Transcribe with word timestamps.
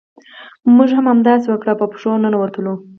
موږ 0.75 0.89
هم 0.97 1.05
همداسې 1.11 1.45
وکړل 1.49 1.71
او 1.73 1.79
په 1.81 1.87
پښو 1.91 2.11
ننوتلو. 2.23 2.73